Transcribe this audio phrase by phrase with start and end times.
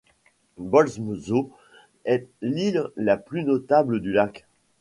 [0.57, 1.43] Bolmsö
[2.05, 4.47] est l'île la plus notable du lac.